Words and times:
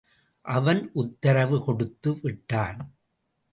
அவன் 0.45 0.91
உத்தரவு 0.93 1.63
கொடுத்து 1.63 2.19
விட்டான். 2.21 2.79